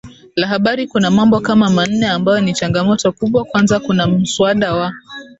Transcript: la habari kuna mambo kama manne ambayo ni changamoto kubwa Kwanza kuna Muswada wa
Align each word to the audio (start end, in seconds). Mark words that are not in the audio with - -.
la 0.35 0.47
habari 0.47 0.87
kuna 0.87 1.11
mambo 1.11 1.39
kama 1.39 1.69
manne 1.69 2.07
ambayo 2.07 2.39
ni 2.41 2.53
changamoto 2.53 3.11
kubwa 3.11 3.43
Kwanza 3.45 3.79
kuna 3.79 4.07
Muswada 4.07 4.73
wa 4.73 4.93